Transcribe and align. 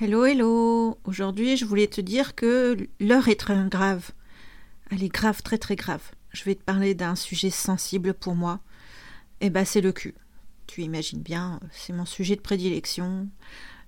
Hello, 0.00 0.24
hello. 0.24 0.96
Aujourd'hui, 1.02 1.56
je 1.56 1.64
voulais 1.64 1.88
te 1.88 2.00
dire 2.00 2.36
que 2.36 2.76
l'heure 3.00 3.26
est 3.26 3.40
très 3.40 3.56
grave. 3.68 4.12
Elle 4.92 5.02
est 5.02 5.08
grave, 5.08 5.42
très 5.42 5.58
très 5.58 5.74
grave. 5.74 6.12
Je 6.30 6.44
vais 6.44 6.54
te 6.54 6.62
parler 6.62 6.94
d'un 6.94 7.16
sujet 7.16 7.50
sensible 7.50 8.14
pour 8.14 8.36
moi. 8.36 8.60
Eh 9.40 9.50
ben, 9.50 9.64
c'est 9.64 9.80
le 9.80 9.90
cul. 9.90 10.14
Tu 10.68 10.82
imagines 10.82 11.20
bien, 11.20 11.58
c'est 11.72 11.92
mon 11.92 12.04
sujet 12.04 12.36
de 12.36 12.40
prédilection. 12.40 13.26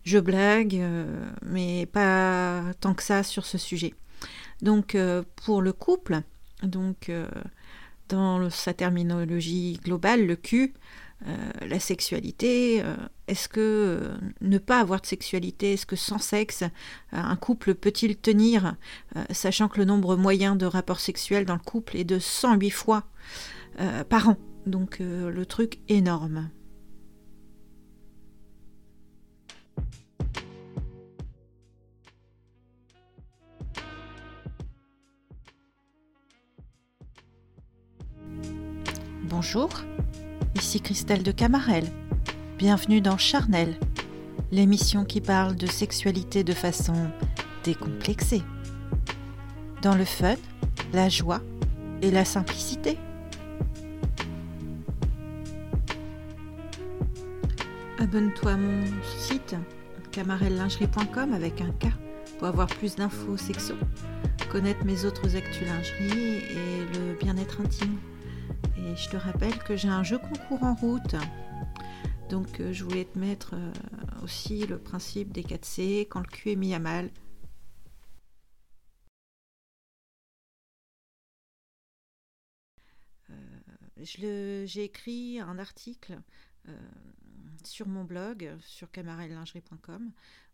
Je 0.02 0.18
blague, 0.18 0.74
euh, 0.74 1.30
mais 1.42 1.86
pas 1.86 2.64
tant 2.80 2.94
que 2.94 3.04
ça 3.04 3.22
sur 3.22 3.46
ce 3.46 3.56
sujet. 3.56 3.94
Donc, 4.62 4.96
euh, 4.96 5.22
pour 5.36 5.62
le 5.62 5.72
couple, 5.72 6.22
donc 6.64 7.08
euh, 7.08 7.28
dans 8.08 8.50
sa 8.50 8.74
terminologie 8.74 9.78
globale, 9.84 10.26
le 10.26 10.34
cul, 10.34 10.74
euh, 11.26 11.36
la 11.66 11.78
sexualité, 11.78 12.80
euh, 12.82 12.96
est-ce 13.28 13.48
que 13.48 13.60
euh, 13.60 14.16
ne 14.40 14.56
pas 14.58 14.80
avoir 14.80 15.00
de 15.02 15.06
sexualité, 15.06 15.74
est-ce 15.74 15.84
que 15.84 15.96
sans 15.96 16.18
sexe, 16.18 16.64
un 17.12 17.36
couple 17.36 17.74
peut-il 17.74 18.16
tenir, 18.16 18.76
sachant 19.30 19.68
que 19.68 19.78
le 19.78 19.84
nombre 19.84 20.16
moyen 20.16 20.56
de 20.56 20.66
rapports 20.66 21.00
sexuels 21.00 21.44
dans 21.44 21.54
le 21.54 21.60
couple 21.60 21.96
est 21.96 22.04
de 22.04 22.18
108 22.18 22.70
fois 22.70 23.04
par 24.08 24.30
an 24.30 24.36
Donc 24.66 24.98
le 25.00 25.44
truc 25.44 25.78
énorme. 25.88 26.50
Bonjour, 39.24 39.70
ici 40.60 40.80
Christelle 40.82 41.22
de 41.22 41.32
Camarel. 41.32 41.84
Bienvenue 42.58 43.00
dans 43.00 43.16
Charnel, 43.16 43.80
l'émission 44.52 45.06
qui 45.06 45.22
parle 45.22 45.56
de 45.56 45.66
sexualité 45.66 46.44
de 46.44 46.52
façon 46.52 46.92
décomplexée. 47.64 48.42
Dans 49.80 49.94
le 49.94 50.04
fun, 50.04 50.34
la 50.92 51.08
joie 51.08 51.40
et 52.02 52.10
la 52.10 52.26
simplicité. 52.26 52.98
Abonne-toi 57.98 58.52
à 58.52 58.56
mon 58.58 58.84
site 59.18 59.56
camarellingerie.com 60.12 61.32
avec 61.32 61.62
un 61.62 61.70
K 61.70 61.90
pour 62.38 62.48
avoir 62.48 62.66
plus 62.66 62.96
d'infos 62.96 63.38
sexo, 63.38 63.74
connaître 64.52 64.84
mes 64.84 65.06
autres 65.06 65.36
actus 65.36 65.66
lingerie 65.66 66.34
et 66.34 66.98
le 66.98 67.14
bien-être 67.18 67.62
intime. 67.62 67.96
Et 68.90 68.96
je 68.96 69.08
te 69.08 69.16
rappelle 69.16 69.56
que 69.58 69.76
j'ai 69.76 69.88
un 69.88 70.02
jeu 70.02 70.18
concours 70.18 70.64
en 70.64 70.74
route. 70.74 71.14
Donc 72.28 72.58
euh, 72.58 72.72
je 72.72 72.82
voulais 72.82 73.04
te 73.04 73.16
mettre 73.16 73.54
euh, 73.54 73.72
aussi 74.24 74.66
le 74.66 74.78
principe 74.78 75.30
des 75.30 75.44
4C 75.44 76.08
quand 76.08 76.18
le 76.18 76.26
cul 76.26 76.50
est 76.50 76.56
mis 76.56 76.74
à 76.74 76.80
mal. 76.80 77.10
Euh, 83.30 83.34
j'ai 84.04 84.82
écrit 84.82 85.38
un 85.38 85.58
article 85.58 86.18
sur 87.64 87.86
mon 87.86 88.02
blog, 88.02 88.50
sur 88.60 88.90
camarellingerie.com, 88.90 90.10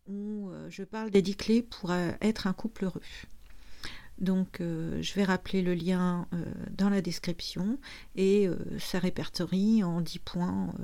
où 0.09 0.51
je 0.69 0.83
parle 0.83 1.11
des 1.11 1.23
10 1.23 1.37
clés 1.37 1.63
pour 1.63 1.93
être 1.93 2.47
un 2.47 2.53
couple 2.53 2.85
heureux. 2.85 3.03
Donc 4.19 4.61
euh, 4.61 5.01
je 5.03 5.15
vais 5.15 5.25
rappeler 5.25 5.63
le 5.63 5.75
lien 5.75 6.27
euh, 6.33 6.45
dans 6.71 6.89
la 6.89 7.03
description 7.03 7.79
et 8.15 8.49
euh, 8.49 8.57
ça 8.79 8.99
répertorie 8.99 9.85
en 9.85 10.01
10 10.01 10.19
points 10.21 10.75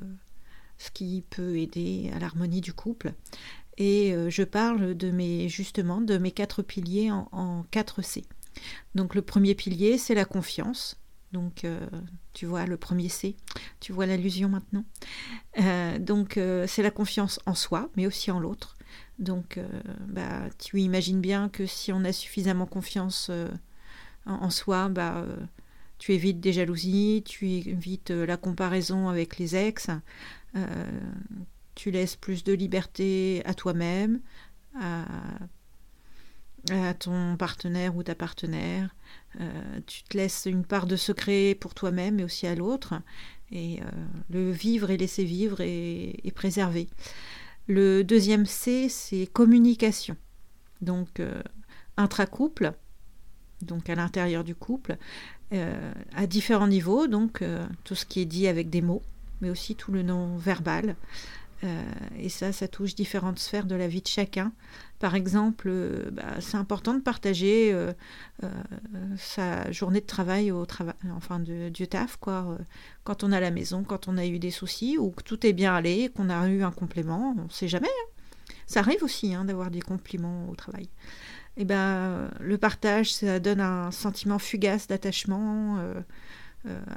ce 0.78 0.90
qui 0.90 1.24
peut 1.30 1.56
aider 1.58 2.10
à 2.14 2.18
l'harmonie 2.18 2.60
du 2.60 2.72
couple. 2.72 3.12
Et 3.78 4.14
je 4.28 4.42
parle 4.42 4.94
de 4.94 5.10
mes 5.10 5.48
justement 5.48 6.02
de 6.02 6.18
mes 6.18 6.30
quatre 6.30 6.62
piliers 6.62 7.10
en, 7.10 7.28
en 7.32 7.64
4 7.70 8.02
C. 8.02 8.24
Donc 8.94 9.14
le 9.14 9.22
premier 9.22 9.54
pilier, 9.54 9.96
c'est 9.96 10.14
la 10.14 10.26
confiance. 10.26 11.00
Donc, 11.32 11.64
tu 12.34 12.44
vois 12.44 12.66
le 12.66 12.76
premier 12.76 13.08
C, 13.08 13.34
tu 13.80 13.92
vois 13.92 14.04
l'allusion 14.04 14.50
maintenant. 14.50 14.84
donc, 16.00 16.38
c'est 16.66 16.82
la 16.82 16.90
confiance 16.90 17.40
en 17.46 17.54
soi, 17.54 17.88
mais 17.96 18.06
aussi 18.06 18.30
en 18.30 18.40
l'autre. 18.40 18.76
Donc, 19.18 19.58
euh, 19.58 19.66
bah, 20.08 20.48
tu 20.58 20.80
imagines 20.80 21.20
bien 21.20 21.48
que 21.48 21.66
si 21.66 21.92
on 21.92 22.04
a 22.04 22.12
suffisamment 22.12 22.66
confiance 22.66 23.28
euh, 23.30 23.48
en, 24.26 24.50
soi, 24.50 24.88
bah, 24.88 25.18
euh, 25.18 25.36
tu 25.98 26.12
évites 26.12 26.40
des 26.40 26.52
jalousies, 26.52 27.22
tu 27.26 27.48
évites 27.48 28.10
la 28.10 28.36
comparaison 28.36 29.08
avec 29.08 29.38
les 29.38 29.54
ex, 29.54 29.88
tu 31.74 31.90
laisses 31.90 32.16
plus 32.16 32.44
de 32.44 32.52
liberté 32.52 33.42
à 33.44 33.54
toi-même, 33.54 34.20
à, 34.80 35.04
ton 36.98 37.36
partenaire 37.36 37.96
ou 37.96 38.02
ta 38.02 38.14
partenaire. 38.14 38.94
tu 39.86 40.02
te 40.04 40.16
laisses 40.16 40.46
une 40.46 40.64
part 40.64 40.86
de 40.86 40.96
secret 40.96 41.56
pour 41.58 41.74
toi-même 41.74 42.18
et 42.20 42.24
aussi 42.24 42.46
à 42.46 42.54
l'autre. 42.54 42.94
Et 43.52 43.80
le 44.30 44.50
vivre 44.50 44.90
et 44.90 44.96
laisser 44.96 45.24
vivre 45.24 45.60
est, 45.60 46.16
est 46.24 46.34
préservé. 46.34 46.88
Le 47.68 48.02
deuxième 48.02 48.46
C, 48.46 48.88
c'est 48.88 49.26
communication. 49.26 50.16
Donc, 50.80 51.20
euh, 51.20 51.42
intra-couple, 51.96 52.72
donc 53.62 53.88
à 53.88 53.94
l'intérieur 53.94 54.44
du 54.44 54.54
couple, 54.54 54.96
euh, 55.52 55.92
à 56.14 56.26
différents 56.26 56.66
niveaux, 56.66 57.06
donc 57.06 57.42
euh, 57.42 57.64
tout 57.84 57.94
ce 57.94 58.04
qui 58.04 58.20
est 58.20 58.26
dit 58.26 58.48
avec 58.48 58.70
des 58.70 58.82
mots, 58.82 59.02
mais 59.40 59.50
aussi 59.50 59.76
tout 59.76 59.92
le 59.92 60.02
non 60.02 60.36
verbal. 60.36 60.96
Euh, 61.64 61.82
et 62.18 62.28
ça, 62.28 62.52
ça 62.52 62.66
touche 62.66 62.94
différentes 62.94 63.38
sphères 63.38 63.66
de 63.66 63.74
la 63.74 63.86
vie 63.86 64.02
de 64.02 64.08
chacun. 64.08 64.52
Par 64.98 65.14
exemple, 65.14 65.68
euh, 65.70 66.10
bah, 66.10 66.40
c'est 66.40 66.56
important 66.56 66.94
de 66.94 67.00
partager 67.00 67.72
euh, 67.72 67.92
sa 69.16 69.70
journée 69.70 70.00
de 70.00 70.06
travail 70.06 70.50
au 70.50 70.66
travail, 70.66 70.94
enfin 71.14 71.38
de, 71.38 71.68
du 71.68 71.86
taf, 71.86 72.16
quoi. 72.16 72.58
quand 73.04 73.22
on 73.22 73.32
a 73.32 73.40
la 73.40 73.50
maison, 73.50 73.84
quand 73.84 74.08
on 74.08 74.18
a 74.18 74.26
eu 74.26 74.38
des 74.38 74.50
soucis 74.50 74.98
ou 74.98 75.10
que 75.10 75.22
tout 75.22 75.46
est 75.46 75.52
bien 75.52 75.74
allé, 75.74 76.10
qu'on 76.14 76.30
a 76.30 76.48
eu 76.48 76.62
un 76.62 76.72
complément, 76.72 77.34
on 77.38 77.44
ne 77.44 77.50
sait 77.50 77.68
jamais. 77.68 77.88
Hein. 77.88 78.54
Ça 78.66 78.80
arrive 78.80 79.02
aussi 79.02 79.34
hein, 79.34 79.44
d'avoir 79.44 79.70
des 79.70 79.80
compliments 79.80 80.48
au 80.48 80.56
travail. 80.56 80.88
Et 81.56 81.64
ben, 81.64 82.30
le 82.40 82.56
partage, 82.56 83.12
ça 83.12 83.38
donne 83.38 83.60
un 83.60 83.90
sentiment 83.90 84.38
fugace 84.38 84.88
d'attachement. 84.88 85.78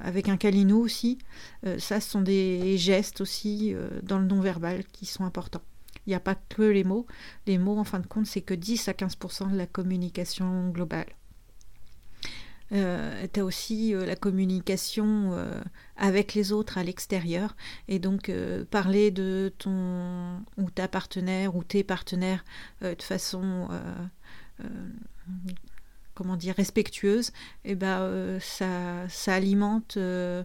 Avec 0.03 0.30
un 0.30 0.38
câlinou 0.38 0.80
aussi. 0.80 1.18
Euh, 1.66 1.80
ça, 1.80 2.00
ce 2.00 2.09
sont 2.09 2.22
des 2.22 2.78
gestes 2.78 3.22
aussi 3.22 3.74
euh, 3.74 3.90
dans 4.03 4.20
le 4.20 4.26
non-verbal 4.26 4.86
qui 4.86 5.06
sont 5.06 5.26
importants. 5.26 5.64
Il 6.06 6.09
n'y 6.09 6.16
a 6.16 6.20
pas 6.20 6.36
que 6.36 6.62
les 6.62 6.84
mots. 6.84 7.08
Les 7.48 7.58
mots, 7.58 7.78
en 7.78 7.84
fin 7.84 8.00
de 8.00 8.06
compte, 8.06 8.28
c'est 8.28 8.42
que 8.42 8.53
10 8.53 8.88
à 8.90 8.92
15% 8.92 9.52
de 9.52 9.58
la 9.58 9.66
communication 9.66 10.70
globale. 10.70 11.08
Euh, 12.72 13.28
tu 13.31 13.40
as 13.40 13.46
aussi 13.46 13.94
la 13.94 14.16
communication 14.16 15.36
avec 15.97 16.34
les 16.34 16.52
autres 16.52 16.78
à 16.78 16.84
l'extérieur 16.84 17.56
et 17.88 18.00
donc 18.00 18.32
parler 18.72 19.12
de 19.12 19.53
ton 19.58 20.44
ou 20.58 20.70
ta 20.72 20.88
partenaire 20.88 21.56
ou 21.56 21.64
tes 21.64 21.84
partenaires 21.84 22.44
de 22.82 23.02
façon 23.02 23.68
comment 26.16 26.38
dire, 26.38 26.56
respectueuse, 26.56 27.30
et 27.64 27.72
eh 27.72 27.76
ben, 27.76 28.00
euh, 28.00 28.40
ça, 28.40 29.08
ça, 29.09 29.36
alimente 29.36 29.98
euh, 29.98 30.44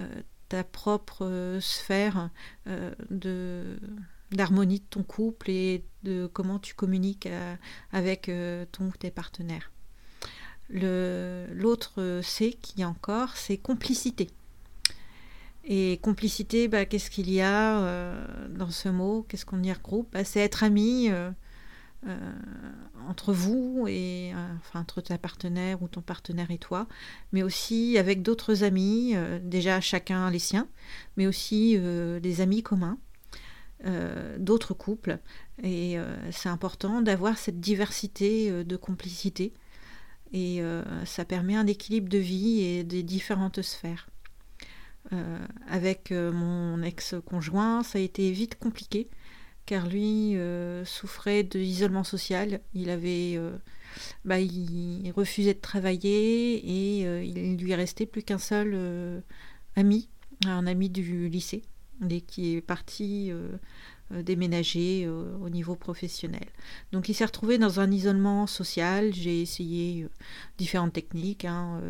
euh, 0.00 0.08
ta 0.48 0.64
propre 0.64 1.58
sphère 1.60 2.30
de 3.10 3.78
d'harmonie 4.32 4.78
de 4.78 4.84
ton 4.88 5.02
couple 5.02 5.50
et 5.50 5.84
de 6.04 6.28
comment 6.32 6.60
tu 6.60 6.74
communiques 6.74 7.28
avec 7.92 8.30
ton 8.72 8.90
tes 8.90 9.10
partenaires. 9.10 9.70
L'autre 10.70 12.20
C 12.22 12.56
qui 12.60 12.82
est 12.82 12.84
encore, 12.84 13.36
c'est 13.36 13.58
complicité. 13.58 14.28
Et 15.64 15.98
complicité, 16.02 16.68
bah, 16.68 16.84
qu'est-ce 16.84 17.10
qu'il 17.10 17.30
y 17.30 17.40
a 17.40 18.24
dans 18.48 18.70
ce 18.70 18.88
mot? 18.88 19.24
Qu'est-ce 19.28 19.44
qu'on 19.44 19.62
y 19.62 19.72
regroupe? 19.72 20.08
Bah, 20.12 20.24
C'est 20.24 20.40
être 20.40 20.62
ami, 20.62 21.10
euh, 22.06 22.16
entre 23.10 23.34
vous 23.34 23.84
et 23.86 24.32
euh, 24.32 24.54
enfin 24.56 24.80
entre 24.80 25.02
ta 25.02 25.18
partenaire 25.18 25.82
ou 25.82 25.88
ton 25.88 26.00
partenaire 26.00 26.50
et 26.50 26.56
toi, 26.56 26.86
mais 27.32 27.42
aussi 27.42 27.98
avec 27.98 28.22
d'autres 28.22 28.64
amis, 28.64 29.12
euh, 29.14 29.38
déjà 29.42 29.82
chacun 29.82 30.30
les 30.30 30.38
siens, 30.38 30.66
mais 31.18 31.26
aussi 31.26 31.78
des 31.78 32.40
amis 32.40 32.62
communs. 32.62 32.98
d'autres 34.38 34.74
couples 34.74 35.18
et 35.62 35.96
c'est 36.30 36.48
important 36.50 37.00
d'avoir 37.02 37.38
cette 37.38 37.60
diversité 37.60 38.64
de 38.64 38.76
complicité 38.76 39.52
et 40.32 40.62
ça 41.06 41.24
permet 41.24 41.56
un 41.56 41.66
équilibre 41.66 42.08
de 42.08 42.18
vie 42.18 42.60
et 42.60 42.84
des 42.84 43.02
différentes 43.02 43.62
sphères. 43.62 44.08
avec 45.66 46.12
mon 46.12 46.82
ex-conjoint, 46.82 47.82
ça 47.82 47.98
a 47.98 48.02
été 48.02 48.30
vite 48.32 48.58
compliqué 48.58 49.08
car 49.70 49.86
lui 49.86 50.34
euh, 50.34 50.84
souffrait 50.84 51.44
d'isolement 51.44 52.02
social. 52.02 52.60
Il 52.74 52.90
avait, 52.90 53.34
euh, 53.36 53.56
bah, 54.24 54.40
il 54.40 55.12
refusait 55.14 55.54
de 55.54 55.60
travailler 55.60 56.98
et 56.98 57.06
euh, 57.06 57.22
il 57.22 57.56
lui 57.56 57.72
restait 57.76 58.06
plus 58.06 58.24
qu'un 58.24 58.38
seul 58.38 59.22
ami, 59.76 60.08
un 60.44 60.66
ami 60.66 60.90
du 60.90 61.28
lycée, 61.28 61.62
qui 62.26 62.56
est 62.56 62.60
parti 62.60 63.30
déménager 64.10 65.08
au 65.08 65.48
niveau 65.48 65.76
professionnel. 65.76 66.48
Donc 66.90 67.08
il 67.08 67.14
s'est 67.14 67.24
retrouvé 67.24 67.56
dans 67.56 67.78
un 67.78 67.92
isolement 67.92 68.48
social. 68.48 69.14
J'ai 69.14 69.40
essayé 69.40 70.08
différentes 70.58 70.94
techniques. 70.94 71.44
Hein, 71.44 71.80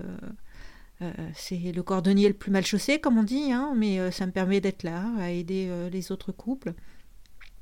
c'est 1.34 1.72
le 1.72 1.82
cordonnier 1.82 2.28
le 2.28 2.34
plus 2.34 2.50
mal 2.50 2.66
chaussé, 2.66 3.00
comme 3.00 3.16
on 3.16 3.22
dit, 3.22 3.52
hein, 3.52 3.72
mais 3.74 4.10
ça 4.10 4.26
me 4.26 4.32
permet 4.32 4.60
d'être 4.60 4.82
là, 4.82 5.10
à 5.18 5.30
aider 5.30 5.70
les 5.90 6.12
autres 6.12 6.30
couples 6.30 6.74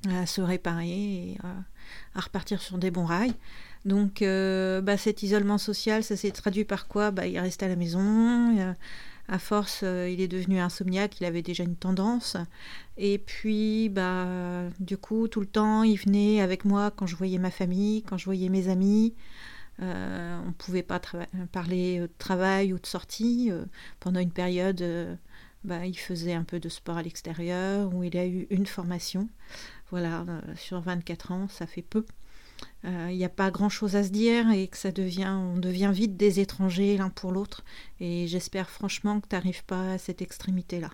à 0.09 0.27
se 0.27 0.41
réparer 0.41 0.89
et 0.89 1.39
à, 2.15 2.21
repartir 2.21 2.61
sur 2.61 2.79
des 2.79 2.91
bons 2.91 3.05
rails. 3.05 3.35
Donc 3.85 4.21
bah, 4.23 4.97
cet 4.97 5.23
isolement 5.23 5.59
social, 5.59 6.03
ça 6.05 6.17
s'est 6.17 6.31
traduit 6.31 6.65
par 6.65 6.89
quoi? 6.89 7.11
Bah, 7.11 7.27
Il 7.27 7.39
reste 7.39 7.62
à 7.62 7.69
la 7.69 7.77
maison, 7.77 8.75
à 9.29 9.39
force, 9.39 9.81
euh, 9.83 10.09
il 10.11 10.21
est 10.21 10.29
devenu 10.29 10.59
insomniaque, 10.59 11.21
il 11.21 11.27
avait 11.27 11.43
déjà 11.43 11.62
une 11.62 11.77
tendance. 11.77 12.37
Et 12.97 13.19
puis, 13.19 13.91
bah, 13.91 14.27
du 14.81 14.97
coup, 14.97 15.29
tout 15.29 15.41
le 15.41 15.47
temps, 15.47 15.83
il 15.83 15.97
venait 15.97 16.41
avec 16.41 16.65
moi 16.65 16.91
quand 16.91 17.06
je 17.06 17.15
voyais 17.15 17.39
ma 17.39 17.50
famille, 17.50 18.03
quand 18.03 18.17
je 18.17 18.25
voyais 18.25 18.49
mes 18.49 18.69
amis. 18.69 19.15
Euh, 19.81 20.41
on 20.43 20.49
ne 20.49 20.53
pouvait 20.53 20.83
pas 20.83 21.00
parler 21.53 22.00
de 22.00 22.11
travail 22.19 22.73
ou 22.73 22.79
de 22.79 22.87
sortie. 22.87 23.49
Euh, 23.53 23.65
pendant 24.00 24.19
une 24.19 24.33
période, 24.33 24.83
il 25.65 25.99
faisait 25.99 26.33
un 26.33 26.45
peu 26.45 26.59
de 26.59 26.71
sport 26.71 26.97
à 26.97 27.03
l'extérieur, 27.03 27.95
où 27.95 28.03
il 28.05 28.17
a 28.17 28.27
eu 28.27 28.47
une 28.50 28.67
formation. 28.67 29.29
Voilà, 29.90 30.25
sur 30.56 30.81
24 30.81 31.32
ans, 31.32 31.49
ça 31.49 31.67
fait 31.67 31.82
peu 31.82 32.05
il 32.85 32.90
euh, 32.90 33.12
n'y 33.12 33.25
a 33.25 33.29
pas 33.29 33.50
grand 33.50 33.69
chose 33.69 33.96
à 33.96 34.05
se 34.05 34.11
dire 34.11 34.50
et 34.50 34.69
que 34.69 34.76
ça 34.76 34.93
devient, 34.93 35.29
on 35.29 35.58
devient 35.58 35.90
vite 35.93 36.17
des 36.17 36.40
étrangers 36.40 36.96
l'un 36.96 37.11
pour 37.11 37.32
l'autre. 37.32 37.64
Et 38.00 38.26
j'espère 38.29 38.70
franchement 38.70 39.20
que 39.20 39.29
tu 39.29 39.35
n'arrives 39.35 39.64
pas 39.64 39.93
à 39.93 39.99
cette 39.99 40.23
extrémité-là. 40.23 40.90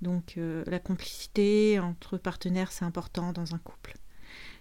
Donc 0.00 0.34
euh, 0.36 0.64
la 0.66 0.80
complicité 0.80 1.78
entre 1.78 2.18
partenaires, 2.18 2.72
c'est 2.72 2.84
important 2.84 3.32
dans 3.32 3.54
un 3.54 3.58
couple. 3.58 3.94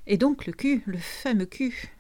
Et 0.06 0.18
donc 0.18 0.46
le 0.46 0.54
cul, 0.54 0.84
le 0.86 0.98
fameux 0.98 1.46
cul, 1.46 1.92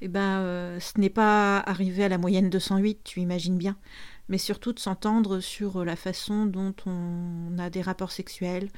eh 0.00 0.08
ben, 0.08 0.40
euh, 0.40 0.78
ce 0.80 1.00
n'est 1.00 1.10
pas 1.10 1.58
arrivé 1.58 2.04
à 2.04 2.08
la 2.08 2.18
moyenne 2.18 2.50
de 2.50 2.58
108, 2.58 3.00
tu 3.02 3.20
imagines 3.20 3.58
bien, 3.58 3.76
mais 4.28 4.38
surtout 4.38 4.72
de 4.72 4.78
s'entendre 4.78 5.40
sur 5.40 5.84
la 5.84 5.96
façon 5.96 6.46
dont 6.46 6.74
on 6.86 7.56
a 7.58 7.70
des 7.70 7.82
rapports 7.82 8.12
sexuels, 8.12 8.68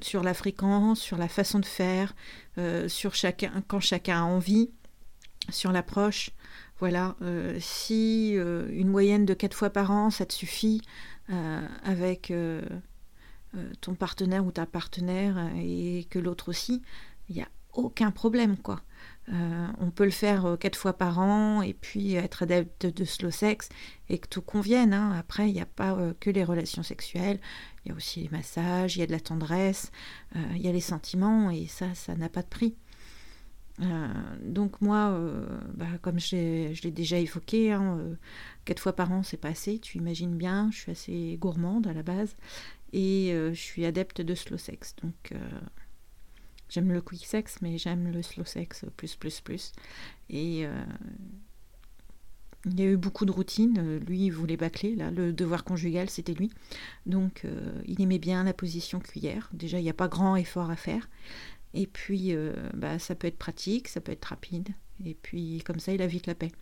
sur 0.00 0.22
la 0.22 0.34
fréquence, 0.34 1.00
sur 1.00 1.16
la 1.16 1.28
façon 1.28 1.58
de 1.58 1.64
faire, 1.64 2.14
euh, 2.58 2.88
sur 2.88 3.14
chacun, 3.14 3.62
quand 3.66 3.80
chacun 3.80 4.20
a 4.20 4.24
envie, 4.24 4.70
sur 5.50 5.72
l'approche. 5.72 6.30
Voilà, 6.78 7.16
euh, 7.22 7.58
si 7.60 8.34
euh, 8.36 8.68
une 8.70 8.88
moyenne 8.88 9.26
de 9.26 9.34
quatre 9.34 9.56
fois 9.56 9.70
par 9.70 9.90
an, 9.90 10.10
ça 10.10 10.26
te 10.26 10.32
suffit 10.32 10.82
avec 11.84 12.32
ton 13.82 13.94
partenaire 13.94 14.46
ou 14.46 14.50
ta 14.50 14.64
partenaire 14.64 15.50
et 15.58 16.06
que 16.08 16.18
l'autre 16.18 16.48
aussi, 16.48 16.80
il 17.28 17.36
n'y 17.36 17.42
a 17.42 17.48
aucun 17.74 18.10
problème, 18.10 18.56
quoi. 18.56 18.80
Euh, 19.32 19.66
on 19.78 19.90
peut 19.90 20.04
le 20.04 20.10
faire 20.10 20.46
euh, 20.46 20.56
quatre 20.56 20.76
fois 20.76 20.94
par 20.94 21.18
an 21.18 21.60
et 21.60 21.74
puis 21.74 22.14
être 22.14 22.44
adepte 22.44 22.86
de 22.86 23.04
slow 23.04 23.30
sex 23.30 23.68
et 24.08 24.18
que 24.18 24.28
tout 24.28 24.40
convienne. 24.40 24.94
Hein. 24.94 25.12
Après, 25.18 25.50
il 25.50 25.52
n'y 25.52 25.60
a 25.60 25.66
pas 25.66 25.92
euh, 25.92 26.14
que 26.18 26.30
les 26.30 26.44
relations 26.44 26.82
sexuelles, 26.82 27.38
il 27.84 27.90
y 27.90 27.92
a 27.92 27.96
aussi 27.96 28.20
les 28.22 28.30
massages, 28.30 28.96
il 28.96 29.00
y 29.00 29.02
a 29.02 29.06
de 29.06 29.12
la 29.12 29.20
tendresse, 29.20 29.90
il 30.34 30.62
y 30.62 30.68
a 30.68 30.72
les 30.72 30.80
sentiments 30.80 31.50
et 31.50 31.66
ça, 31.66 31.94
ça 31.94 32.14
n'a 32.14 32.28
pas 32.28 32.42
de 32.42 32.48
prix. 32.48 32.74
donc 34.42 34.80
moi, 34.80 35.18
bah, 35.74 35.86
comme 36.02 36.18
je 36.18 36.82
l'ai 36.82 36.90
déjà 36.90 37.18
évoqué, 37.18 37.72
hein, 37.72 37.98
quatre 38.64 38.80
fois 38.80 38.94
par 38.94 39.12
an, 39.12 39.22
c'est 39.22 39.36
pas 39.36 39.48
assez. 39.48 39.78
Tu 39.78 39.98
imagines 39.98 40.36
bien, 40.36 40.70
je 40.72 40.78
suis 40.78 40.92
assez 40.92 41.36
gourmande 41.40 41.86
à 41.86 41.92
la 41.92 42.02
base 42.02 42.36
et 42.92 43.30
je 43.32 43.60
suis 43.60 43.86
adepte 43.86 44.20
de 44.20 44.34
slow 44.34 44.58
sex. 44.58 44.94
Donc 45.02 45.32
J'aime 46.68 46.92
le 46.92 47.00
quick 47.00 47.24
sex, 47.24 47.58
mais 47.62 47.78
j'aime 47.78 48.12
le 48.12 48.22
slow 48.22 48.44
sex 48.44 48.84
plus, 48.96 49.16
plus, 49.16 49.40
plus. 49.40 49.72
Et 50.28 50.66
euh, 50.66 50.84
il 52.66 52.78
y 52.78 52.82
a 52.82 52.86
eu 52.86 52.96
beaucoup 52.96 53.24
de 53.24 53.30
routines. 53.30 53.98
Lui, 54.06 54.26
il 54.26 54.30
voulait 54.30 54.56
bâcler. 54.56 54.94
Là, 54.94 55.10
le 55.10 55.32
devoir 55.32 55.64
conjugal, 55.64 56.10
c'était 56.10 56.34
lui. 56.34 56.50
Donc, 57.06 57.44
euh, 57.44 57.80
il 57.86 58.00
aimait 58.00 58.18
bien 58.18 58.44
la 58.44 58.52
position 58.52 59.00
cuillère. 59.00 59.48
Déjà, 59.52 59.78
il 59.78 59.84
n'y 59.84 59.90
a 59.90 59.94
pas 59.94 60.08
grand 60.08 60.36
effort 60.36 60.70
à 60.70 60.76
faire. 60.76 61.08
Et 61.74 61.86
puis, 61.86 62.34
euh, 62.34 62.52
bah, 62.74 62.98
ça 62.98 63.14
peut 63.14 63.26
être 63.26 63.38
pratique, 63.38 63.88
ça 63.88 64.00
peut 64.00 64.12
être 64.12 64.24
rapide. 64.26 64.68
Et 65.04 65.14
puis, 65.14 65.62
comme 65.64 65.78
ça, 65.78 65.92
il 65.92 66.02
a 66.02 66.06
vite 66.06 66.26
la 66.26 66.34
paix. 66.34 66.52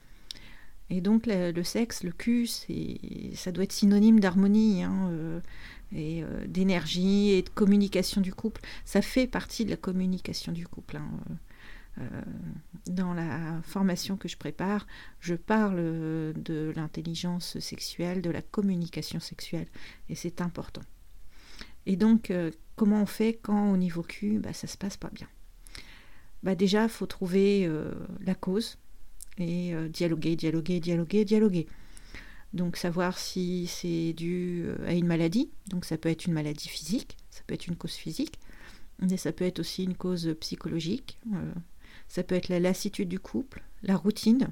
Et 0.89 1.01
donc, 1.01 1.27
le, 1.27 1.63
sexe, 1.63 2.05
le 2.05 2.13
cul, 2.13 2.47
ça 2.47 3.53
doit 3.53 3.65
être 3.65 3.73
synonyme 3.73 4.21
d'harmonie. 4.21 4.85
Hein, 4.85 5.43
et 5.93 6.23
euh, 6.23 6.47
d'énergie 6.47 7.31
et 7.31 7.43
de 7.43 7.49
communication 7.49 8.21
du 8.21 8.35
couple. 8.35 8.61
Ça 8.85 9.03
fait 9.03 9.27
partie 9.27 9.65
de 9.65 9.71
la 9.71 9.77
communication 9.77 10.53
du 10.53 10.67
couple. 10.67 10.97
Hein. 10.97 11.11
Euh, 11.99 12.23
dans 12.87 13.15
la 13.15 13.61
formation 13.63 14.17
que 14.17 14.29
je 14.29 14.37
prépare, 14.37 14.87
je 15.21 15.35
parle 15.35 15.77
de 15.77 16.73
l'intelligence 16.77 17.59
sexuelle, 17.59 18.21
de 18.21 18.31
la 18.31 18.43
communication 18.43 19.19
sexuelle, 19.19 19.67
et 20.11 20.15
c'est 20.15 20.43
important. 20.43 20.83
Et 21.87 21.97
donc, 21.97 22.31
euh, 22.31 22.51
comment 22.75 23.01
on 23.01 23.07
fait 23.07 23.39
quand 23.41 23.73
au 23.73 23.79
niveau 23.79 24.03
cul, 24.03 24.39
bah, 24.41 24.53
ça 24.53 24.67
se 24.67 24.77
passe 24.77 24.99
pas 24.99 25.09
bien? 25.09 25.29
Bah, 26.43 26.55
Déjà, 26.55 26.83
il 26.83 26.91
faut 26.91 27.07
trouver 27.07 27.71
la 28.21 28.35
cause 28.35 28.77
et 29.39 29.75
dialoguer, 29.91 30.37
dialoguer, 30.37 30.81
dialoguer, 30.81 31.25
dialoguer. 31.25 31.67
Donc 32.57 32.77
savoir 32.77 33.19
si 33.19 33.67
c'est 33.67 34.15
dû 34.15 34.65
euh, 34.65 34.77
à 34.87 34.95
une 34.95 35.07
maladie, 35.07 35.51
donc 35.69 35.85
ça 35.85 35.99
peut 35.99 36.09
être 36.09 36.25
une 36.25 36.33
maladie 36.33 36.69
physique, 36.69 37.17
ça 37.31 37.43
peut 37.47 37.55
être 37.55 37.67
une 37.67 37.77
cause 37.77 37.93
physique, 37.93 38.39
mais 39.01 39.19
ça 39.19 39.33
peut 39.33 39.45
être 39.45 39.59
aussi 39.59 39.85
une 39.85 39.95
cause 39.95 40.35
psychologique, 40.41 41.19
euh, 41.35 41.53
ça 42.09 42.23
peut 42.23 42.35
être 42.35 42.49
la 42.49 42.59
lassitude 42.59 43.11
du 43.11 43.19
couple, 43.19 43.63
la 43.83 43.97
routine. 43.97 44.49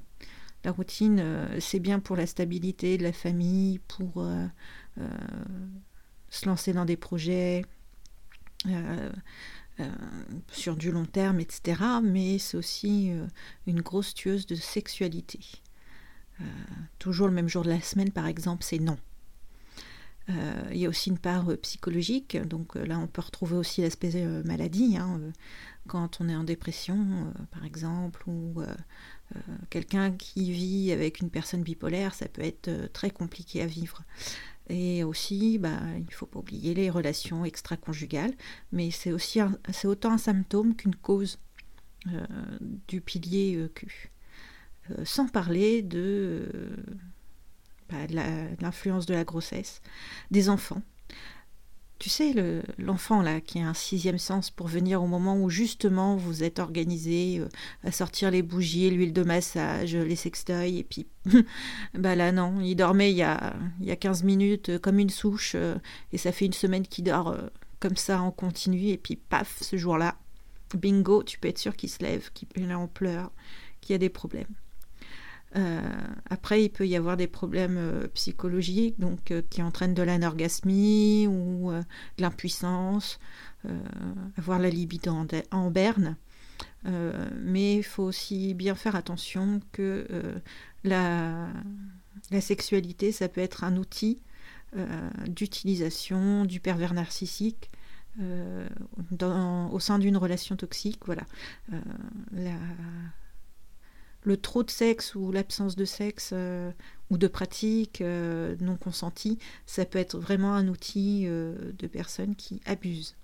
La 0.64 0.72
routine, 0.72 1.18
euh, 1.20 1.60
c'est 1.60 1.78
bien 1.78 1.98
pour 1.98 2.16
la 2.16 2.26
stabilité 2.26 2.98
de 2.98 3.02
la 3.02 3.12
famille, 3.12 3.78
pour 3.88 4.26
se 6.30 6.46
lancer 6.46 6.72
dans 6.72 6.84
des 6.84 6.96
projets 6.96 7.64
sur 10.50 10.76
du 10.76 10.90
long 10.92 11.04
terme, 11.04 11.40
etc. 11.40 11.80
Mais 12.02 12.38
c'est 12.38 12.56
aussi 12.56 13.12
une 13.66 13.80
grosse 13.80 14.14
tueuse 14.14 14.46
de 14.46 14.54
sexualité. 14.54 15.40
Euh, 16.40 16.44
toujours 16.98 17.28
le 17.28 17.34
même 17.34 17.48
jour 17.48 17.62
de 17.62 17.70
la 17.70 17.80
semaine, 17.80 18.10
par 18.10 18.26
exemple, 18.26 18.64
c'est 18.64 18.78
non. 18.78 18.98
Euh, 20.30 20.68
il 20.72 20.78
y 20.78 20.86
a 20.86 20.88
aussi 20.88 21.10
une 21.10 21.18
part 21.18 21.50
euh, 21.50 21.56
psychologique, 21.58 22.38
donc 22.48 22.76
là 22.76 22.98
on 22.98 23.06
peut 23.06 23.20
retrouver 23.20 23.56
aussi 23.56 23.82
l'aspect 23.82 24.24
maladie, 24.42 24.96
hein, 24.96 25.20
quand 25.86 26.18
on 26.22 26.30
est 26.30 26.34
en 26.34 26.44
dépression 26.44 27.30
par 27.50 27.62
exemple, 27.66 28.22
ou 28.26 28.62
quelqu'un 29.68 30.12
qui 30.12 30.50
vit 30.50 30.92
avec 30.92 31.20
une 31.20 31.28
personne 31.28 31.62
bipolaire, 31.62 32.14
ça 32.14 32.26
peut 32.26 32.42
être 32.42 32.90
très 32.94 33.10
compliqué 33.10 33.60
à 33.60 33.66
vivre. 33.66 34.02
Et 34.68 35.04
aussi, 35.04 35.58
bah, 35.58 35.78
il 35.96 36.06
ne 36.06 36.10
faut 36.10 36.26
pas 36.26 36.38
oublier 36.38 36.74
les 36.74 36.90
relations 36.90 37.44
extra-conjugales, 37.44 38.32
mais 38.72 38.90
c'est 38.90 39.12
aussi 39.12 39.40
autant 39.84 40.12
un 40.12 40.18
symptôme 40.18 40.74
qu'une 40.74 40.96
cause 40.96 41.38
du 42.88 43.00
pilier 43.00 43.68
Q. 43.74 44.10
Euh, 44.90 45.04
sans 45.04 45.28
parler 45.28 45.80
de, 45.80 46.50
euh, 46.54 46.76
bah, 47.88 48.06
l'influence 48.60 49.06
de 49.06 49.14
la 49.14 49.24
grossesse, 49.24 49.80
des 50.30 50.50
enfants. 50.50 50.82
Tu 51.98 52.10
sais, 52.10 52.34
l'enfant 52.76 53.22
là 53.22 53.40
qui 53.40 53.60
a 53.60 53.68
un 53.68 53.74
sixième 53.74 54.18
sens 54.18 54.50
pour 54.50 54.66
venir 54.66 55.02
au 55.02 55.06
moment 55.06 55.40
où 55.40 55.48
justement 55.48 56.16
vous 56.16 56.42
êtes 56.42 56.58
organisé 56.58 57.38
euh, 57.38 57.48
à 57.82 57.92
sortir 57.92 58.30
les 58.30 58.42
bougies, 58.42 58.90
l'huile 58.90 59.12
de 59.12 59.22
massage, 59.22 59.94
les 59.96 60.16
sextoys, 60.16 60.78
et 60.78 60.84
puis 60.84 61.06
bah 61.94 62.14
là 62.14 62.32
non, 62.32 62.60
il 62.60 62.74
dormait 62.74 63.12
il 63.12 63.16
y 63.16 63.22
a, 63.22 63.54
il 63.80 63.86
y 63.86 63.90
a 63.90 63.96
15 63.96 64.24
minutes 64.24 64.78
comme 64.78 64.98
une 64.98 65.08
souche, 65.08 65.56
et 66.12 66.18
ça 66.18 66.32
fait 66.32 66.46
une 66.46 66.52
semaine 66.52 66.86
qu'il 66.86 67.04
dort 67.04 67.34
comme 67.80 67.96
ça 67.96 68.20
en 68.20 68.30
continu, 68.30 68.88
et 68.88 68.98
puis 68.98 69.16
paf, 69.16 69.62
ce 69.62 69.76
jour-là, 69.76 70.16
bingo, 70.76 71.22
tu 71.22 71.38
peux 71.38 71.48
être 71.48 71.58
sûr 71.58 71.76
qu'il 71.76 71.90
se 71.90 72.02
lève, 72.02 72.30
qu'il 72.32 72.48
est 72.56 72.74
en 72.74 72.88
pleurs, 72.88 73.30
qu'il 73.80 73.92
y 73.92 73.96
a 73.96 73.98
des 73.98 74.08
problèmes. 74.08 74.52
Euh, 75.56 75.80
après, 76.30 76.64
il 76.64 76.68
peut 76.70 76.86
y 76.86 76.96
avoir 76.96 77.16
des 77.16 77.26
problèmes 77.26 77.76
euh, 77.78 78.08
psychologiques 78.08 78.98
donc, 78.98 79.30
euh, 79.30 79.42
qui 79.50 79.62
entraînent 79.62 79.94
de 79.94 80.02
l'anorgasmie 80.02 81.26
ou 81.28 81.70
de 81.72 82.22
l'impuissance, 82.22 83.18
avoir 84.36 84.58
la 84.58 84.68
libido 84.68 85.10
en, 85.50 85.70
berne. 85.70 86.16
mais 86.84 87.76
il 87.76 87.82
faut 87.82 88.02
aussi 88.02 88.52
bien 88.52 88.74
faire 88.74 88.94
attention 88.94 89.62
que 89.72 90.06
la, 90.84 91.48
sexualité, 92.40 93.10
ça 93.10 93.28
peut 93.28 93.40
être 93.40 93.64
un 93.64 93.76
outil 93.76 94.20
d'utilisation 95.26 96.44
du 96.44 96.60
pervers 96.60 96.92
narcissique 96.92 97.70
au 98.20 99.80
sein 99.80 99.98
d'une 99.98 100.18
relation 100.18 100.56
toxique. 100.56 101.00
Voilà. 101.06 101.24
Le 104.24 104.36
trop 104.36 104.62
de 104.62 104.70
sexe 104.70 105.14
ou 105.14 105.30
l'absence 105.30 105.76
de 105.76 105.84
sexe 105.84 106.30
euh, 106.32 106.72
ou 107.10 107.18
de 107.18 107.28
pratique 107.28 108.00
euh, 108.00 108.56
non 108.60 108.76
consentie, 108.76 109.38
ça 109.66 109.84
peut 109.84 109.98
être 109.98 110.18
vraiment 110.18 110.54
un 110.54 110.68
outil 110.68 111.24
euh, 111.26 111.72
de 111.78 111.86
personnes 111.86 112.34
qui 112.34 112.60
abusent. 112.64 113.14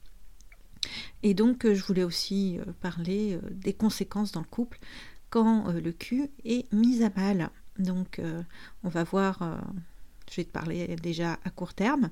Et 1.23 1.35
donc, 1.35 1.67
je 1.71 1.83
voulais 1.83 2.05
aussi 2.05 2.59
parler 2.81 3.39
des 3.51 3.75
conséquences 3.75 4.33
dans 4.33 4.41
le 4.41 4.47
couple 4.47 4.79
quand 5.29 5.71
le 5.71 5.93
cul 5.93 6.31
est 6.47 6.73
mis 6.73 7.03
à 7.03 7.11
mal. 7.15 7.51
Donc, 7.79 8.19
on 8.83 8.89
va 8.89 9.05
voir, 9.05 9.61
je 10.31 10.37
vais 10.37 10.45
te 10.45 10.51
parler 10.51 10.97
déjà 10.97 11.39
à 11.45 11.51
court 11.51 11.75
terme. 11.75 12.09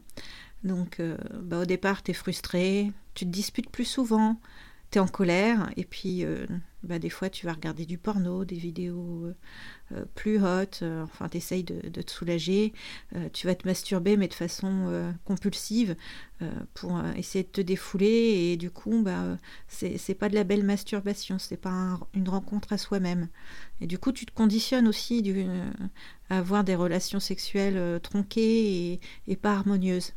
Donc, 0.64 1.00
bah, 1.33 1.61
au 1.61 1.64
départ, 1.64 2.02
tu 2.02 2.11
es 2.11 2.14
frustré, 2.14 2.92
tu 3.14 3.25
te 3.25 3.30
disputes 3.30 3.71
plus 3.71 3.87
souvent, 3.87 4.38
tu 4.90 4.99
es 4.99 5.00
en 5.00 5.09
colère, 5.09 5.71
et 5.76 5.85
puis 5.85 6.25
bah, 6.85 7.00
des 7.00 7.11
fois 7.11 7.28
tu 7.28 7.45
vas 7.45 7.52
regarder 7.52 7.87
du 7.87 7.99
porno, 7.99 8.45
des 8.45 8.57
vidéos 8.57 9.25
euh, 9.25 9.35
euh, 9.92 10.04
plus 10.14 10.38
hautes, 10.38 10.80
euh, 10.83 11.02
enfin 11.02 11.28
tu 11.28 11.37
essayes 11.37 11.64
de, 11.64 11.80
te 11.90 12.11
soulager, 12.11 12.73
tu 13.33 13.47
vas 13.49 13.57
te 13.57 13.66
masturber 13.66 14.16
mais 14.16 14.28
de 14.28 14.35
façon 14.35 15.12
compulsive 15.25 15.97
pour 16.75 17.02
essayer 17.16 17.42
de 17.42 17.49
te 17.49 17.61
défouler 17.61 18.52
et 18.52 18.57
du 18.57 18.71
coup 18.71 19.02
bah, 19.02 19.38
c'est 19.66 20.14
pas 20.14 20.28
de 20.28 20.35
la 20.35 20.45
belle 20.45 20.64
masturbation, 20.64 21.38
c'est 21.38 21.57
pas 21.57 21.99
une 22.14 22.28
rencontre 22.28 22.73
à 22.73 22.78
soi-même. 22.78 23.28
Et 23.80 23.87
du 23.87 23.99
coup 23.99 24.12
tu 24.12 24.25
te 24.26 24.33
conditionnes 24.33 24.87
aussi 24.87 25.25
à 26.30 26.38
avoir 26.38 26.62
des 26.62 26.76
relations 26.76 27.21
sexuelles 27.21 28.00
tronquées 28.02 29.00
et, 29.26 29.37
pas 29.37 29.52
harmonieuses. 29.54 30.12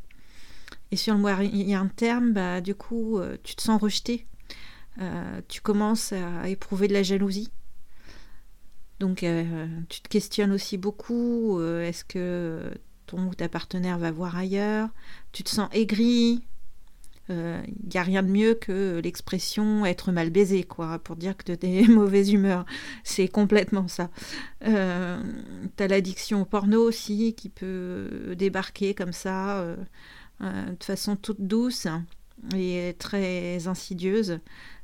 Et 0.92 0.96
sur 0.96 1.14
le 1.14 1.20
moyen 1.20 1.88
terme, 1.88 2.34
bah, 2.34 2.62
du 2.62 2.76
coup, 2.76 3.20
tu 3.44 3.56
te 3.56 3.62
sens 3.62 3.82
rejeté 3.82 4.28
euh, 5.00 5.42
tu 5.48 5.62
commences 5.62 6.14
à 6.14 6.50
éprouver 6.50 6.88
de 6.88 6.94
la 6.94 7.04
jalousie. 7.04 7.50
Donc 9.00 9.24
euh, 9.24 9.68
tu 9.90 10.02
te 10.02 10.10
questionnes 10.10 10.52
aussi 10.52 10.78
beaucoup, 10.78 11.60
euh, 11.60 11.88
est-ce 11.88 12.06
que 12.06 12.72
ton 13.08 13.28
ou 13.28 13.34
ta 13.34 13.50
partenaire 13.50 13.98
va 13.98 14.12
voir 14.12 14.38
ailleurs? 14.38 14.90
Tu 15.32 15.44
te 15.44 15.50
sens 15.50 15.70
aigri, 15.74 16.44
il 17.30 17.64
n'y 17.90 17.98
a 17.98 18.04
rien 18.04 18.24
de 18.24 18.28
mieux 18.28 18.56
que 18.56 19.00
l'expression 19.02 19.86
être 19.86 20.12
mal 20.12 20.30
baisé, 20.30 20.66
quoi, 20.66 21.00
pour 21.00 21.16
dire 21.16 21.38
que 21.38 21.54
tu 21.54 21.66
es 21.66 21.84
mauvaise 21.88 22.34
humeur. 22.34 22.66
C'est 23.06 23.30
complètement 23.30 23.88
ça. 23.88 24.10
Tu 24.62 24.68
as 24.68 25.88
l'addiction 25.88 26.42
au 26.42 26.46
porno 26.46 26.82
aussi 26.86 27.34
qui 27.34 27.48
peut 27.48 28.36
débarquer 28.38 28.94
comme 28.94 29.14
ça, 29.14 29.66
de 30.42 30.84
façon 30.84 31.16
toute 31.16 31.40
douce 31.40 31.88
et 32.56 32.96
très 32.98 33.68
insidieuse. 33.68 34.40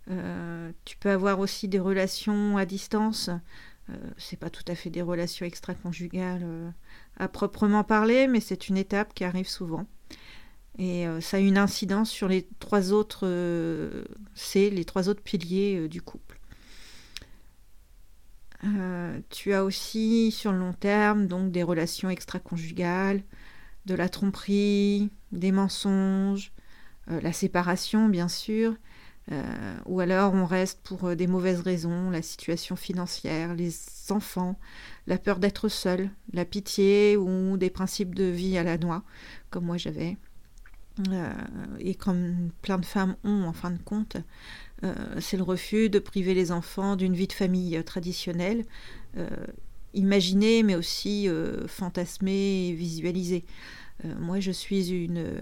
Euh, 0.09 0.71
tu 0.85 0.97
peux 0.97 1.09
avoir 1.09 1.39
aussi 1.39 1.67
des 1.67 1.79
relations 1.79 2.57
à 2.57 2.65
distance. 2.65 3.29
Euh, 3.89 3.95
c'est 4.17 4.37
pas 4.37 4.49
tout 4.49 4.63
à 4.67 4.75
fait 4.75 4.89
des 4.89 5.01
relations 5.01 5.45
extra-conjugales 5.45 6.43
euh, 6.43 6.69
à 7.17 7.27
proprement 7.27 7.83
parler, 7.83 8.27
mais 8.27 8.39
c'est 8.39 8.69
une 8.69 8.77
étape 8.77 9.13
qui 9.13 9.23
arrive 9.23 9.47
souvent. 9.47 9.85
Et 10.79 11.07
ça 11.21 11.37
a 11.37 11.39
une 11.39 11.57
incidence 11.57 12.07
sur 12.11 12.27
les 12.27 12.47
trois 12.59 12.93
autres, 12.93 13.27
c'est 14.35 14.69
les 14.69 14.85
trois 14.85 15.09
autres 15.09 15.23
piliers 15.23 15.87
du 15.87 16.03
couple. 16.03 16.39
tu 19.31 19.53
as 19.53 19.63
aussi 19.63 20.29
sur 20.31 20.51
le 20.51 20.59
long 20.59 20.73
terme 20.73 21.25
donc 21.25 21.51
des 21.51 21.63
relations 21.63 22.11
extra-conjugales, 22.11 23.23
de 23.87 23.95
la 23.95 24.07
tromperie, 24.07 25.09
des 25.31 25.51
mensonges, 25.51 26.51
la 27.07 27.33
séparation 27.33 28.09
bien 28.09 28.27
sûr, 28.27 28.75
euh, 29.31 29.77
ou 29.85 29.99
alors 29.99 30.33
on 30.33 30.45
reste 30.45 30.79
pour 30.83 31.05
euh, 31.05 31.15
des 31.15 31.27
mauvaises 31.27 31.59
raisons, 31.59 32.09
la 32.09 32.21
situation 32.21 32.77
financière, 32.77 33.55
les 33.55 33.73
enfants, 34.09 34.57
la 35.05 35.17
peur 35.17 35.39
d'être 35.39 35.67
seul, 35.67 36.09
la 36.31 36.45
pitié 36.45 37.17
ou 37.17 37.57
des 37.57 37.69
principes 37.69 38.15
de 38.15 38.23
vie 38.23 38.57
à 38.57 38.63
la 38.63 38.77
noix, 38.77 39.03
comme 39.49 39.65
moi 39.65 39.77
j'avais. 39.77 40.17
Euh, 41.09 41.33
et 41.79 41.93
comme 41.93 42.51
plein 42.61 42.77
de 42.77 42.85
femmes 42.85 43.17
ont 43.23 43.43
en 43.43 43.53
fin 43.53 43.71
de 43.71 43.81
compte, 43.81 44.17
c'est 45.19 45.37
le 45.37 45.43
refus 45.43 45.89
de 45.89 45.97
priver 45.97 46.35
les 46.35 46.51
enfants 46.51 46.95
d'une 46.95 47.15
vie 47.15 47.25
de 47.25 47.33
famille 47.33 47.83
traditionnelle, 47.83 48.63
imaginée 49.95 50.61
mais 50.61 50.75
aussi 50.75 51.27
fantasmée 51.65 52.67
et 52.67 52.73
visualisée. 52.73 53.43
moi 54.19 54.39
je 54.39 54.51
suis 54.51 54.91
une 54.91 55.41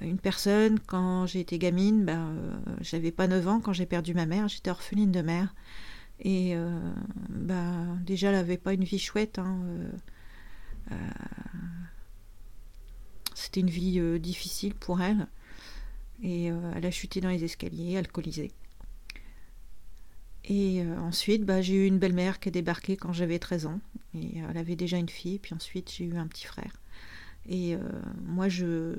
une 0.00 0.18
personne, 0.18 0.80
quand 0.80 1.26
été 1.34 1.58
gamine, 1.58 2.04
ben, 2.04 2.28
euh, 2.28 2.56
j'avais 2.80 3.12
pas 3.12 3.28
9 3.28 3.48
ans 3.48 3.60
quand 3.60 3.72
j'ai 3.72 3.86
perdu 3.86 4.14
ma 4.14 4.26
mère, 4.26 4.48
j'étais 4.48 4.70
orpheline 4.70 5.12
de 5.12 5.22
mère. 5.22 5.54
Et 6.20 6.56
euh, 6.56 6.92
ben, 7.28 7.98
déjà, 8.04 8.28
elle 8.28 8.36
n'avait 8.36 8.58
pas 8.58 8.72
une 8.72 8.84
vie 8.84 8.98
chouette. 8.98 9.38
Hein, 9.38 9.60
euh, 10.90 10.96
c'était 13.34 13.60
une 13.60 13.70
vie 13.70 14.00
difficile 14.20 14.74
pour 14.74 15.00
elle. 15.00 15.26
Et 16.22 16.46
elle 16.46 16.86
a 16.86 16.90
chuté 16.90 17.20
dans 17.20 17.28
les 17.28 17.44
escaliers, 17.44 17.96
alcoolisée. 17.96 18.52
Et 20.44 20.82
ensuite, 20.98 21.44
bah, 21.44 21.60
j'ai 21.60 21.74
eu 21.74 21.86
une 21.86 21.98
belle-mère 21.98 22.38
qui 22.38 22.48
a 22.48 22.52
débarqué 22.52 22.96
quand 22.96 23.12
j'avais 23.12 23.38
13 23.38 23.66
ans. 23.66 23.80
Et 24.14 24.38
elle 24.38 24.56
avait 24.56 24.76
déjà 24.76 24.96
une 24.98 25.08
fille, 25.08 25.38
puis 25.38 25.54
ensuite 25.54 25.90
j'ai 25.90 26.04
eu 26.04 26.16
un 26.16 26.26
petit 26.26 26.46
frère. 26.46 26.72
Et 27.46 27.74
euh, 27.74 27.78
moi, 28.24 28.48
je, 28.48 28.94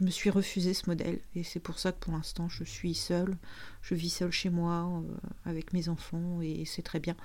me 0.00 0.10
suis 0.10 0.30
refusé 0.30 0.74
ce 0.74 0.88
modèle. 0.88 1.20
Et 1.34 1.42
c'est 1.42 1.60
pour 1.60 1.78
ça 1.78 1.92
que 1.92 1.98
pour 1.98 2.12
l'instant, 2.12 2.48
je 2.48 2.64
suis 2.64 2.94
seule. 2.94 3.36
Je 3.82 3.94
vis 3.94 4.10
seule 4.10 4.32
chez 4.32 4.50
moi, 4.50 5.02
euh, 5.02 5.16
avec 5.44 5.72
mes 5.72 5.88
enfants, 5.88 6.40
et 6.42 6.64
c'est 6.66 6.82
très 6.82 7.00
bien. 7.00 7.16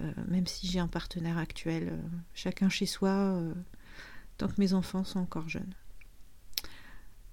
Euh, 0.00 0.12
même 0.28 0.46
si 0.46 0.66
j'ai 0.66 0.78
un 0.78 0.88
partenaire 0.88 1.38
actuel, 1.38 1.98
chacun 2.32 2.68
chez 2.68 2.86
soi, 2.86 3.40
tant 4.38 4.48
que 4.48 4.54
mes 4.58 4.72
enfants 4.72 5.04
sont 5.04 5.20
encore 5.20 5.48
jeunes. 5.48 5.74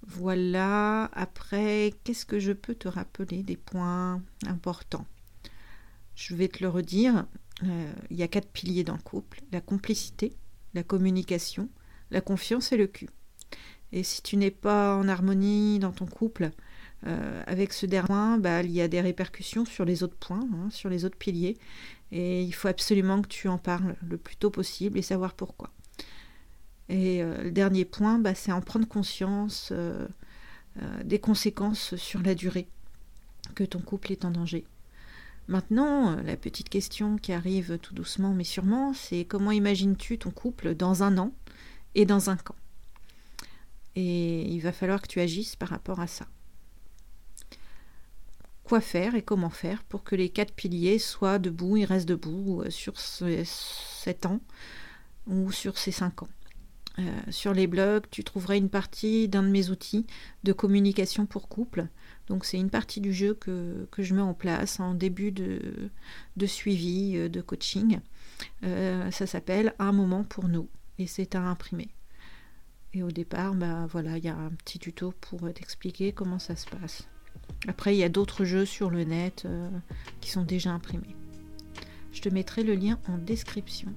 Voilà, 0.04 1.04
après, 1.12 1.94
qu'est-ce 2.02 2.26
que 2.26 2.40
je 2.40 2.52
peux 2.52 2.74
te 2.74 2.88
rappeler 2.88 3.44
des 3.44 3.56
points 3.56 4.20
importants? 4.46 5.06
Je 6.16 6.34
vais 6.34 6.48
te 6.48 6.62
le 6.62 6.68
redire, 6.68 7.26
il 7.62 8.16
y 8.16 8.24
a 8.24 8.28
quatre 8.28 8.48
piliers 8.48 8.82
dans 8.82 8.96
le 8.96 9.02
couple, 9.02 9.40
la 9.52 9.60
complicité, 9.60 10.36
la 10.74 10.82
communication, 10.82 11.68
la 12.12 12.20
confiance 12.20 12.72
et 12.72 12.76
le 12.76 12.86
cul. 12.86 13.08
Et 13.92 14.02
si 14.02 14.22
tu 14.22 14.36
n'es 14.36 14.50
pas 14.50 14.96
en 14.96 15.08
harmonie 15.08 15.78
dans 15.78 15.92
ton 15.92 16.06
couple 16.06 16.50
euh, 17.06 17.42
avec 17.46 17.72
ce 17.72 17.84
dernier, 17.86 18.38
bah, 18.38 18.62
il 18.62 18.70
y 18.70 18.80
a 18.80 18.88
des 18.88 19.00
répercussions 19.00 19.64
sur 19.64 19.84
les 19.84 20.02
autres 20.02 20.16
points, 20.16 20.46
hein, 20.54 20.70
sur 20.70 20.88
les 20.88 21.04
autres 21.04 21.18
piliers. 21.18 21.56
Et 22.10 22.42
il 22.42 22.52
faut 22.52 22.68
absolument 22.68 23.20
que 23.20 23.28
tu 23.28 23.48
en 23.48 23.58
parles 23.58 23.96
le 24.08 24.16
plus 24.16 24.36
tôt 24.36 24.50
possible 24.50 24.98
et 24.98 25.02
savoir 25.02 25.34
pourquoi. 25.34 25.70
Et 26.88 27.22
euh, 27.22 27.42
le 27.42 27.50
dernier 27.50 27.84
point, 27.84 28.18
bah, 28.18 28.34
c'est 28.34 28.52
en 28.52 28.60
prendre 28.60 28.86
conscience 28.86 29.70
euh, 29.72 30.06
des 31.04 31.18
conséquences 31.18 31.96
sur 31.96 32.22
la 32.22 32.34
durée 32.34 32.68
que 33.54 33.64
ton 33.64 33.80
couple 33.80 34.12
est 34.12 34.24
en 34.24 34.30
danger. 34.30 34.64
Maintenant, 35.48 36.16
la 36.22 36.36
petite 36.36 36.68
question 36.68 37.18
qui 37.18 37.32
arrive 37.32 37.78
tout 37.78 37.94
doucement 37.94 38.32
mais 38.32 38.44
sûrement, 38.44 38.94
c'est 38.94 39.24
comment 39.24 39.50
imagines-tu 39.50 40.18
ton 40.18 40.30
couple 40.30 40.74
dans 40.74 41.02
un 41.02 41.18
an? 41.18 41.32
Et 41.94 42.06
dans 42.06 42.30
un 42.30 42.36
camp. 42.36 42.56
Et 43.94 44.42
il 44.42 44.60
va 44.60 44.72
falloir 44.72 45.02
que 45.02 45.08
tu 45.08 45.20
agisses 45.20 45.56
par 45.56 45.68
rapport 45.68 46.00
à 46.00 46.06
ça. 46.06 46.26
Quoi 48.64 48.80
faire 48.80 49.14
et 49.14 49.22
comment 49.22 49.50
faire 49.50 49.82
pour 49.84 50.02
que 50.04 50.14
les 50.14 50.28
quatre 50.28 50.54
piliers 50.54 50.98
soient 50.98 51.38
debout 51.38 51.76
et 51.76 51.84
restent 51.84 52.08
debout 52.08 52.62
euh, 52.62 52.70
sur 52.70 52.98
ces 52.98 53.42
sept 53.44 54.24
ans 54.24 54.40
ou 55.26 55.52
sur 55.52 55.76
ces 55.76 55.92
cinq 55.92 56.22
ans. 56.22 56.28
Euh, 56.98 57.20
sur 57.30 57.54
les 57.54 57.66
blogs, 57.66 58.04
tu 58.10 58.22
trouveras 58.22 58.56
une 58.56 58.68
partie 58.68 59.28
d'un 59.28 59.42
de 59.42 59.48
mes 59.48 59.70
outils 59.70 60.06
de 60.44 60.52
communication 60.52 61.26
pour 61.26 61.48
couple. 61.48 61.88
Donc 62.28 62.44
c'est 62.44 62.58
une 62.58 62.70
partie 62.70 63.00
du 63.00 63.12
jeu 63.12 63.34
que, 63.34 63.88
je 63.98 64.14
mets 64.14 64.22
en 64.22 64.34
place 64.34 64.78
en 64.78 64.94
début 64.94 65.32
de, 65.32 65.90
de 66.36 66.46
suivi, 66.46 67.16
euh, 67.16 67.28
de 67.28 67.40
coaching. 67.40 67.98
ça 68.62 69.26
s'appelle 69.26 69.74
Un 69.78 69.92
moment 69.92 70.24
pour 70.24 70.48
nous 70.48 70.68
c'est 71.06 71.34
à 71.34 71.42
imprimer. 71.42 71.88
Et 72.94 73.02
au 73.02 73.10
départ, 73.10 73.54
bah 73.54 73.86
voilà, 73.90 74.18
il 74.18 74.24
y 74.24 74.28
a 74.28 74.36
un 74.36 74.50
petit 74.50 74.78
tuto 74.78 75.14
pour 75.20 75.52
t'expliquer 75.52 76.12
comment 76.12 76.38
ça 76.38 76.56
se 76.56 76.66
passe. 76.66 77.08
Après, 77.68 77.94
il 77.94 77.98
y 77.98 78.04
a 78.04 78.08
d'autres 78.08 78.44
jeux 78.44 78.66
sur 78.66 78.90
le 78.90 79.04
net 79.04 79.44
euh, 79.46 79.70
qui 80.20 80.30
sont 80.30 80.42
déjà 80.42 80.70
imprimés. 80.70 81.16
Je 82.12 82.20
te 82.20 82.28
mettrai 82.28 82.62
le 82.62 82.74
lien 82.74 82.98
en 83.08 83.16
description. 83.16 83.92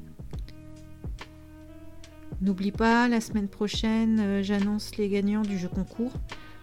N'oublie 2.41 2.71
pas, 2.71 3.07
la 3.07 3.21
semaine 3.21 3.47
prochaine, 3.47 4.19
euh, 4.19 4.43
j'annonce 4.43 4.95
les 4.97 5.09
gagnants 5.09 5.41
du 5.41 5.57
jeu 5.57 5.67
concours 5.67 6.13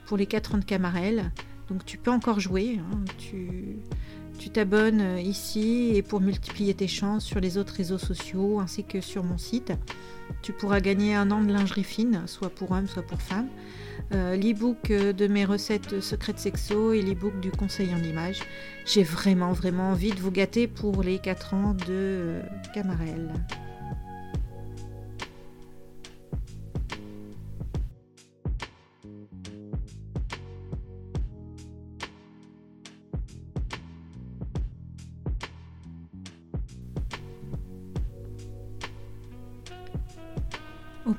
pour 0.07 0.17
les 0.17 0.27
4 0.27 0.55
ans 0.55 0.59
de 0.59 0.65
Camarel. 0.65 1.33
Donc 1.69 1.85
tu 1.85 1.99
peux 1.99 2.11
encore 2.11 2.41
jouer. 2.41 2.79
Hein. 2.79 3.05
tu 3.19 3.77
tu 4.43 4.51
t'abonnes 4.51 5.21
ici 5.21 5.93
et 5.95 6.03
pour 6.03 6.21
multiplier 6.21 6.75
tes 6.75 6.89
chances 6.89 7.25
sur 7.25 7.39
les 7.39 7.59
autres 7.59 7.75
réseaux 7.75 7.99
sociaux 7.99 8.59
ainsi 8.59 8.83
que 8.83 9.01
sur 9.01 9.23
mon 9.23 9.39
site. 9.39 9.73
Tu 10.43 10.53
pourras 10.53 10.81
gagner 10.81 11.15
un 11.15 11.31
an 11.31 11.43
de 11.43 11.53
lingerie 11.53 11.85
fine, 11.85 12.23
soit 12.27 12.51
pour 12.51 12.73
hommes, 12.73 12.89
soit 12.89 13.05
pour 13.05 13.23
femmes. 13.23 13.47
Euh, 14.13 14.35
l'e-book 14.35 14.89
de 14.91 15.27
mes 15.29 15.45
recettes 15.45 16.01
secrètes 16.01 16.41
sexo 16.41 16.93
et 16.93 17.03
l'e-book 17.03 17.39
du 17.39 17.53
conseil 17.53 17.95
en 17.95 18.03
image. 18.03 18.41
J'ai 18.85 19.05
vraiment, 19.05 19.53
vraiment 19.53 19.91
envie 19.91 20.11
de 20.11 20.19
vous 20.19 20.33
gâter 20.33 20.67
pour 20.67 21.05
les 21.05 21.21
4 21.21 21.55
ans 21.55 21.77
de 21.87 22.41
Camarel. 22.75 23.31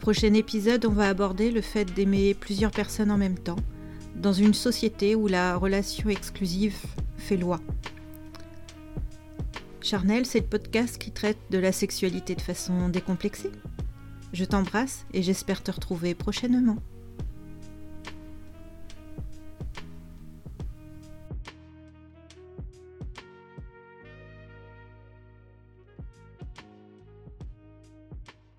Prochain 0.03 0.33
épisode, 0.33 0.83
on 0.83 0.91
va 0.91 1.07
aborder 1.07 1.49
le 1.49 1.61
fait 1.61 1.85
d'aimer 1.85 2.33
plusieurs 2.33 2.71
personnes 2.71 3.09
en 3.09 3.17
même 3.17 3.39
temps, 3.39 3.55
dans 4.17 4.33
une 4.33 4.53
société 4.53 5.15
où 5.15 5.29
la 5.29 5.55
relation 5.55 6.09
exclusive 6.09 6.75
fait 7.15 7.37
loi. 7.37 7.61
Charnel, 9.79 10.25
c'est 10.25 10.41
le 10.41 10.45
podcast 10.45 10.97
qui 10.97 11.11
traite 11.11 11.37
de 11.51 11.57
la 11.57 11.71
sexualité 11.71 12.35
de 12.35 12.41
façon 12.41 12.89
décomplexée. 12.89 13.53
Je 14.33 14.43
t'embrasse 14.43 15.05
et 15.13 15.23
j'espère 15.23 15.63
te 15.63 15.71
retrouver 15.71 16.15
prochainement. 16.15 16.79